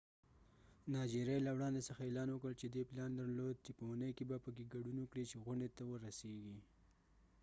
[0.91, 4.37] نایجیریا له وړندې څځه اعلان وکړ چې دې پلان درلود چې په اونۍ کې به
[4.43, 6.57] په afcfta کې ګډون وکړي چې غونډې ته ورسیږي